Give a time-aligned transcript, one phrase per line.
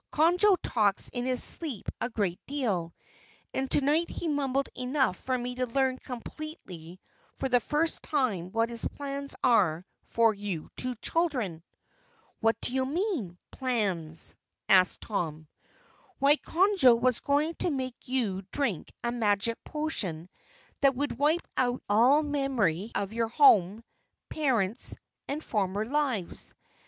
[0.11, 2.91] Conjo talks in his sleep a great deal,
[3.53, 6.99] and tonight he mumbled enough for me to learn completely
[7.37, 11.61] for the first time what his plans are for you two children."
[12.39, 14.33] "What do you mean 'plans'?"
[14.67, 15.47] asked Tom.
[16.17, 20.29] "Why, Conjo was going to make you drink a magic potion
[20.79, 23.83] that would wipe out all memory of your home,
[24.29, 24.95] parents,
[25.27, 26.55] and former lives.